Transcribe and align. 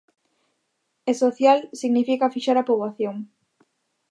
E 1.09 1.11
social 1.21 1.59
significa 1.81 2.33
fixar 2.35 2.57
a 2.59 2.67
poboación. 2.69 3.15